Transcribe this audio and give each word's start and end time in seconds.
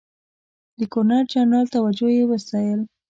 د 0.79 0.81
ګورنرجنرال 0.93 1.65
توجه 1.75 2.07
یې 2.17 2.23
وستایل. 2.31 2.79